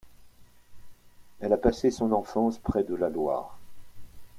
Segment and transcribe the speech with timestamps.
[1.41, 3.59] Elle a passé son enfance près de la Loire.